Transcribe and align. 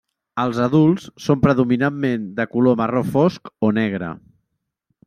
Els 0.43 0.61
adults 0.67 1.05
són 1.25 1.43
predominantment 1.43 2.27
de 2.41 2.49
color 2.55 2.81
marró 2.83 3.07
fosc 3.13 3.55
o 3.69 3.73
negre. 3.83 4.15